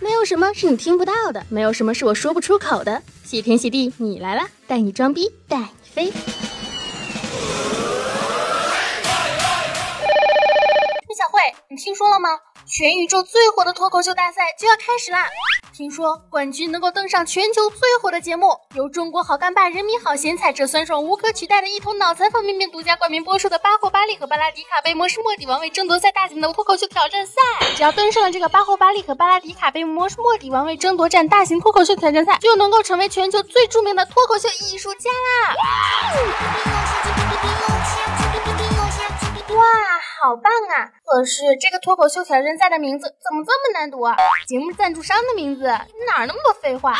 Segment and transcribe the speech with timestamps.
[0.00, 3.02] 没有什么是你听不到的，没有什么是我说不出口的。
[3.24, 6.04] 谢天谢地，你来了，带你装逼，带你飞。
[6.04, 6.12] 李
[11.16, 12.30] 小慧，你听说了吗？
[12.66, 15.26] 全宇宙最火的脱口秀大赛就要开始啦！
[15.78, 27.34] 听说冠军能够登上全球最火的节目，由中国好干爸、人民好咸菜这酸爽无可取代的一头脑残方便面独家冠名播出的巴霍巴利和巴拉迪卡杯魔术莫迪王位争夺赛大型的脱口秀挑战赛。
[27.76, 35.54] 只要登上了这个巴霍巴利和巴拉迪卡杯魔术莫迪王位争夺战大型脱口秀挑战赛，就能够成为全球最著名的脱口秀艺术家啦！
[39.50, 39.64] 哇，
[40.22, 40.92] 好棒啊！
[41.04, 44.14] 可是这个脱口秀挑战赛的名字怎么这么难读啊？
[44.46, 46.94] 节目赞助商的名字你哪那么多废话？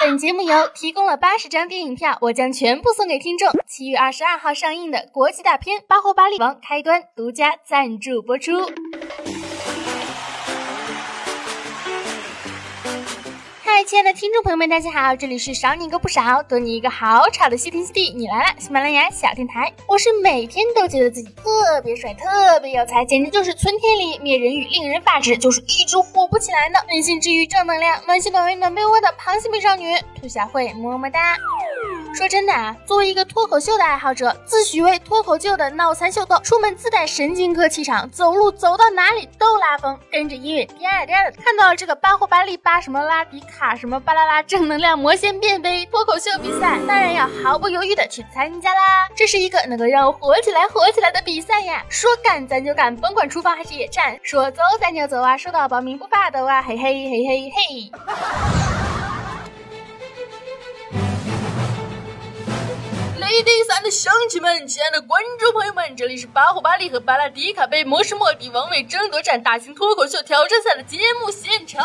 [0.00, 3.50] 本节目由提供了八十张电影票，我将全部送给听众。
[3.66, 8.52] 七月二十二号上映的国际大片《巴霍巴利王》开端独家赞助播出。
[13.86, 31.38] 亲爱的听众朋友们，大家好，这里是少你一个不少，多你一个好吵的西天西地，你来了，喜马拉雅小电台，我是每天都觉得自己特别帅、特别有才，简直就是春天里灭人欲，令人发指，就是一直火不起来的，温馨治愈正能量，暖心暖胃暖被窝的螃蟹美少女兔小慧，么么哒。
[32.12, 41.32] 说真的啊，作为一个脱口秀的爱好者，自诩为脱口秀的脑残秀逗，出门自带神经科气场，走路走到哪里都拉风，跟着音乐颠颠的。
[41.42, 49.08] 看到了这个巴霍巴利巴什么拉迪卡什么巴拉拉正能量魔仙变飞脱口秀比赛，当然要毫不犹豫的去参加啦！
[49.14, 51.82] 这是一个能够让我火起来火起来的比赛呀！
[51.88, 58.89] 说干咱就干，甭管厨房还是野战；说走咱就走啊，收到报名不发抖啊，嘿嘿嘿嘿嘿。
[63.30, 71.82] 第三的乡亲们，亲爱的观众朋友们，这里是巴霍巴利和巴拉迪卡杯魔术莫迪王位争夺战大型脱口秀挑战赛的节目现场。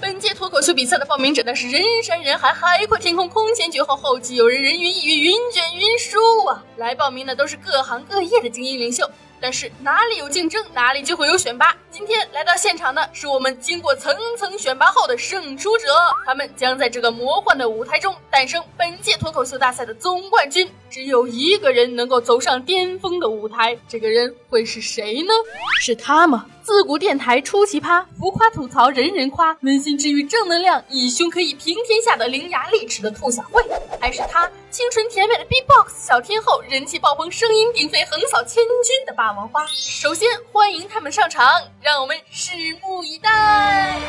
[0.00, 6.64] 本届脱口秀比赛的报名者那是人山人海，海阔天空，空前绝后，后继有人，人云亦云，云卷云舒啊！
[6.76, 9.08] 来报名的都是各行各业的精英领袖。
[9.42, 11.76] 但是哪里有竞争，哪里就会有选拔。
[11.90, 15.86] 今天来到现场的是我们经过层层选拔后的胜出者，
[16.24, 20.70] 他们将在这个魔幻的舞台中诞生本届脱口秀大赛的总冠军。
[20.88, 25.32] 只有一个人能够走上巅峰的舞台，这个人会是谁呢？
[25.80, 26.46] 是他吗？
[26.62, 33.60] 自古电台出奇葩，浮夸吐槽人人夸，温馨治愈正能量，以胸可以平天下的伶牙俐齿的兔小慧，
[34.00, 39.66] 还是他清纯甜美的 B-box 小天后，人气爆棚，声音鼎沸，横扫千军的霸王花？
[39.68, 41.44] 首先欢迎他们上场，
[41.80, 44.01] 让我们拭目以待。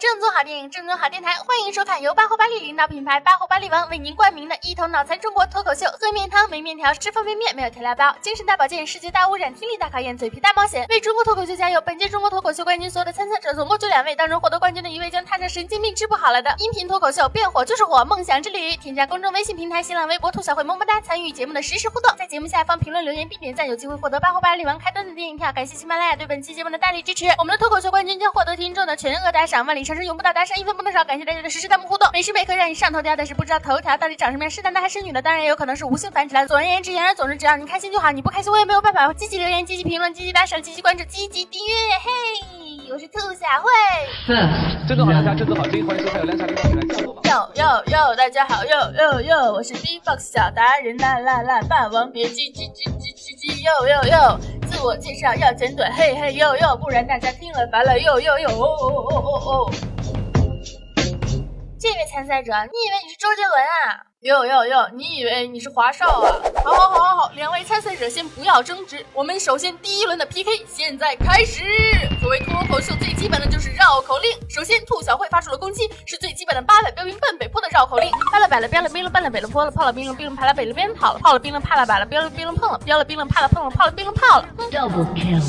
[0.00, 5.84] 正宗好电影正宗好电台，欢迎收看由巴霍巴利领导品牌巴霍巴利王为您冠名的一头脑残中国脱口秀。
[6.00, 11.78] 喝面汤没面条，吃方便面没有调料包，精神大保健，世界大污染，听力大考验，嘴皮大冒险，为中国脱口秀加油！
[11.82, 18.74] 本届中国脱口秀冠军所有的参赛者总共就两位，当中获得冠军的一位将踏上神经病治不好了的 音频脱口秀，变火就是火，梦想之旅。
[18.76, 25.52] 添加公众微信平台新浪微博兔小慧么么哒，参与节目的实时互动，在节目下方评论留言并点赞，有机会获得巴霍巴利王开端的电影票。
[25.52, 27.50] 感谢喜马拉雅对本期节目的大力支持，我们。
[27.50, 31.02] 的脱口秀冠军将获得听众的全额打赏，万里长生永不倒，打赏一分不能少。
[31.02, 35.20] 感谢大家的实时弹幕互动，每时每刻让你上头条，但是不知道头条到底长什么样，是男的还是女的？
[35.20, 36.46] 当然也有可能是无性繁殖的。
[36.46, 39.12] 总而言之，言而总之，只要你开心就好，你不开心我也没有办法。
[39.14, 41.74] 积极留言，积极评论，积极打赏，积极关注，积极订阅。
[42.04, 43.68] 嘿，我是兔小慧。
[44.86, 47.20] 真的好，大家真的好，欢迎收看由蓝茶领导来直播。
[47.24, 53.09] 哟哟哟，大家好，哟哟哟，我是 B-box 小达人，啦啦啦，霸王别姬，叽叽叽
[53.40, 59.72] 叽叽，哟哟哟，自我介绍要简短，嘿嘿呦呦，不然大家听了烦了，呦呦呦，哦哦哦哦哦。
[61.78, 64.00] 这位参赛者，你以为你周杰伦啊？
[64.22, 66.32] 哟哟哟，你以为你是华少啊？
[66.64, 71.62] 好，好，好，好，好，两位参赛者先不要争执，我们首先第一轮的 PK 现在开始。
[72.18, 78.10] 作为脱口秀最基本的就是绕口令，首先兔小慧发出了攻击，是最基本的八百标兵奔北坡的绕口令。
[78.32, 84.48] 巴了摆了标了兵了奔了北了坡了泡了冰了冰了爬了北了边跑了泡了冰了怕了摆了标了冰了碰了标了冰了怕了碰了泡了冰了泡了。
[84.72, 85.44] Double kill。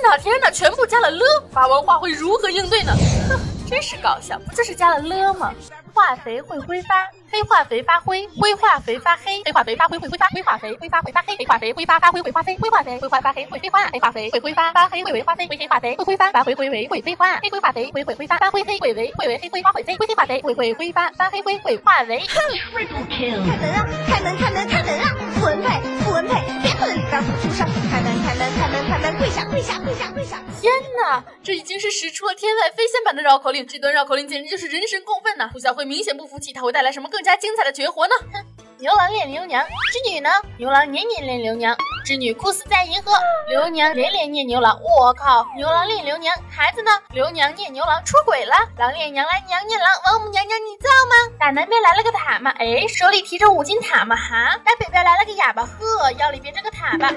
[0.02, 2.92] 哪天哪，全部加了了，霸王花会如何应对呢？
[3.28, 3.38] 哼。
[3.72, 5.50] 真是搞笑，不就是加了了吗？
[5.94, 22.18] 化肥会挥发，黑化肥发灰，灰化肥发黑，黑化肥发灰会挥发，灰化肥挥发会发黑，黑化肥挥发发灰会发灰，灰化肥挥发发黑会飞花，黑化肥会挥发发黑会为花飞，灰黑化肥会挥发发灰会为会飞花，黑灰化肥会会挥发发灰黑会为会为黑灰花会飞，灰黑化肥会会挥发发黑灰会化为。
[22.18, 25.06] 太能了，太能太能太能了，
[25.40, 26.61] 混配。
[26.82, 30.42] 困，赶出声，开门开门开门开门，跪下跪下跪下跪下！
[30.60, 35.48] 天哪，这已经是使出了天外飞仙般的绕口令，这段绕口令简直就是人神共愤呐！
[35.52, 38.14] 胡小慧明显不服气，他会带来什么更加精彩的绝活呢？
[38.32, 38.61] 哼。
[38.82, 40.28] 牛郎恋牛娘，织女呢？
[40.58, 41.72] 牛郎年年恋牛娘，
[42.04, 43.12] 织女哭死在银河。
[43.48, 45.46] 刘娘连连念牛郎，我靠！
[45.56, 46.90] 牛郎恋刘娘，孩子呢？
[47.12, 48.56] 刘娘念牛郎出轨了。
[48.76, 51.32] 郎恋娘来娘念郎，王母娘娘你造吗？
[51.38, 54.58] 打南边来了个塔嘛，哎，手里提着五金塔嘛哈。
[54.64, 57.08] 打北边来了个哑巴，呵，腰里别着个塔吧。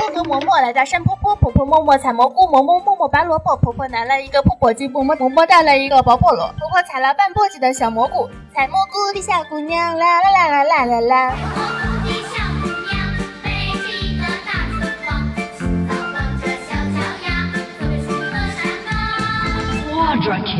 [0.00, 11.34] 婆和嬷嬷来到山坡坡，婆婆嬷嬷采蘑菇，嬷嬷嬷嬷拔萝卜，婆婆拿了一个破簸箕，嬷嬷嬷嬷带了一个薄菠萝，婆婆采了半簸箕的小蘑菇，采蘑菇的小姑娘啦啦啦啦啦啦啦。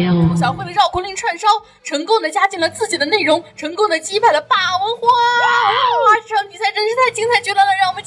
[0.00, 1.46] 兔小慧的绕口令串烧
[1.82, 5.06] 成功的加进了自己的内容，成功的击败了霸王花。
[5.06, 7.72] 哇，这场比赛真是太精彩绝伦了！
[7.78, 7.99] 让我们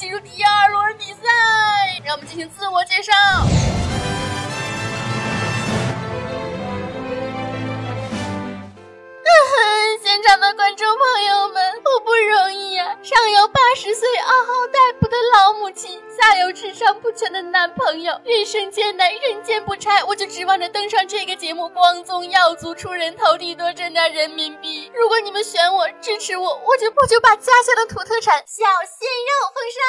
[18.22, 24.90] 人生艰难，人间不拆，我就指望着登上这个节目，光宗耀祖，出人头地，多挣点人民币。
[24.94, 29.82] 如果你们选我，支持我，我就不就把家乡的土特产小鲜肉奉上。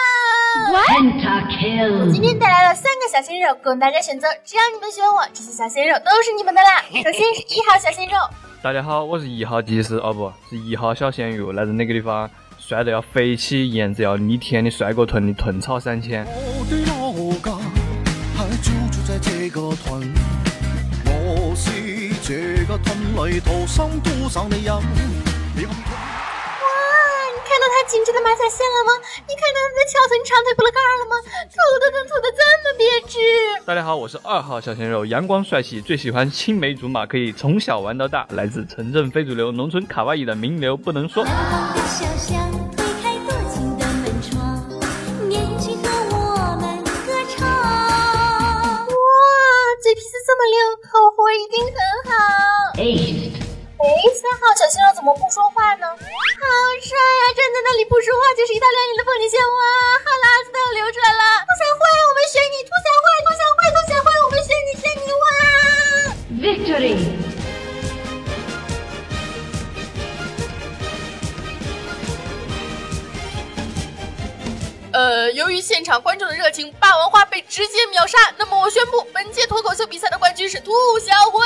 [1.99, 6.81] 我今天带来了三个小鲜肉供大家选择，只要你们选我，这些小鲜肉都是你们的啦。
[7.03, 8.17] 首先是一号小鲜肉。
[8.61, 12.29] 大家好，我是一号技师，哦不是一号小鲜肉，来自那个地方？
[12.57, 16.25] 帅的要飞起，颜值要逆天的帅哥屯的屯草三千。
[16.25, 16.94] 我的老家还就
[19.49, 20.13] 个屯，
[21.05, 21.69] 我是
[22.23, 22.97] 这个屯
[23.29, 24.65] 里土生土长的人。
[27.47, 28.91] 看到他紧致的马甲线了吗？
[29.27, 31.15] 你看到他的翘臀长腿不勒盖了吗？
[31.49, 33.19] 吐的都吐的这么别致。
[33.65, 41.23] 大家好，我是二号小鲜肉，阳光帅气，最喜欢青梅竹马，可以从小玩到大，来自城镇非主流，农村卡哇伊的名流不能说。
[51.25, 52.13] 溜，口活一定很好。
[52.77, 52.85] 哎，
[54.13, 55.89] 三号小鲜肉怎么不说话呢？
[55.89, 55.97] 好
[56.85, 57.21] 帅呀！
[57.33, 59.59] 站在那里不说话，就是一大亮眼的风景线哇！
[60.05, 61.23] 哈喇子都要流出来了。
[61.41, 62.61] 兔小慧，我们选你！
[62.61, 63.64] 兔小慧，兔小慧，
[75.55, 78.17] 于现场观众的热情，霸王花被直接秒杀。
[78.37, 81.39] 那么我宣布，本届脱口秀比赛的冠军是兔小慧。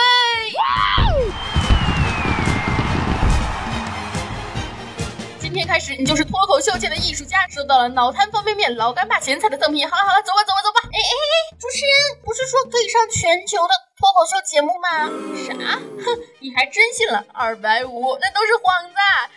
[5.40, 9.88] 今天开始，你就是脱口秀界的艺术家，收到了脑瘫方便面、老干爸咸菜的赠品。
[9.88, 10.82] 好了好了，走吧走吧走吧。
[10.92, 11.94] 哎哎哎，主持人
[12.26, 15.12] 不是说可以上全球的脱口秀节目吗？
[15.46, 15.76] 啥？
[15.76, 17.22] 哼，你还真信了？
[17.34, 18.96] 二百五，那都是幌子，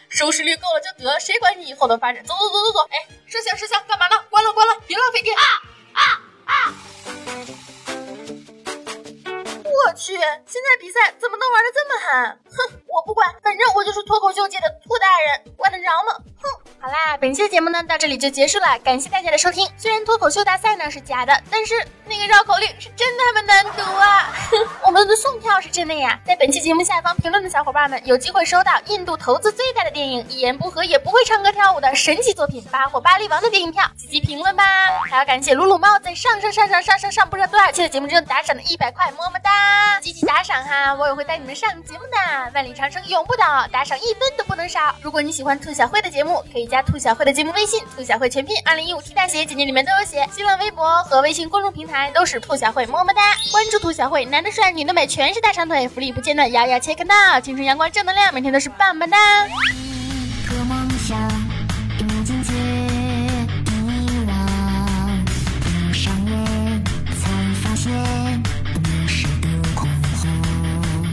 [0.08, 2.24] 收视率够了就得，谁管你以后的发展？
[2.24, 2.88] 走走走走走。
[2.92, 4.14] 哎，摄像摄像，干嘛呢？
[4.30, 5.36] 关了关了，别浪费电。
[5.36, 5.42] 啊
[5.94, 6.00] 啊
[6.44, 6.54] 啊！
[9.64, 12.38] 我去，现在比赛怎么能玩的这么狠？
[12.46, 16.14] 哼，我不管，反正我就是脱口秀界的兔大人，管得着吗？
[16.42, 16.60] 哼。
[16.80, 19.68] 好啦，本期的节目呢到这里就结束了，感谢大家的收听。
[19.76, 21.74] 虽然脱口秀大赛呢是假的，但是
[22.06, 24.32] 那个绕口令是真他妈难读啊！
[24.84, 34.64] 我们的送票是真的呀，在本期节目下方评论的小伙伴们有机会收到印度投资最大的电影，一言不合也不会唱歌跳舞的神奇作品《巴霍巴利王》的电影票，积极评论吧！
[35.08, 40.00] 还要感谢鲁鲁猫在上上上上上上上不知道多少期的节目中打赏的一百块，么么哒！
[40.00, 44.92] 积极打赏哈，我也会带你们上节目的，万里长城永不倒，打赏一分都不能少。
[45.00, 46.66] 如果你喜欢兔小慧的节目，可以。
[46.66, 50.26] 加兔小慧的节目微信，兔小慧全拼二零一五 T 大写，简介里面都有写。
[50.32, 53.20] 新浪微博和微信公众平台都是兔小慧，么么哒！
[53.50, 59.18] 关注兔小慧，男的帅，女的美，全是大长腿，福利不间断，摇摇切克闹，青春阳光正能量，每天都是棒棒哒！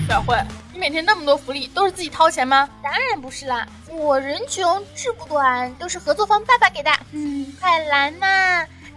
[0.08, 0.36] 小慧。
[0.80, 2.70] 每天那么多福利，都是自己掏钱吗？
[2.82, 6.90] 当然不是啦，我人穷志不短，都是合作方爸爸给的。
[7.12, 8.26] 嗯，快来嘛，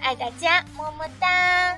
[0.01, 1.77] 爱大家，么么哒。